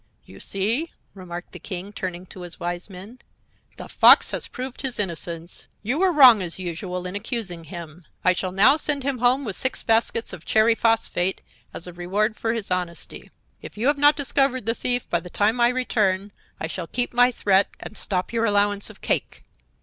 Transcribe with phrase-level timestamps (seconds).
[0.25, 3.19] "You see," remarked the King, turning to his Wise Men;
[3.77, 5.67] "the Fox has proved his innocence.
[5.83, 8.05] You were wrong, as usual, in accusing him.
[8.25, 12.35] I shall now send him home with six baskets of cherry phosphate, as a reward
[12.35, 13.29] for his honesty.
[13.61, 17.13] If you have not discovered the thief by the time I return I shall keep
[17.13, 19.43] my threat and stop your allowance of cake."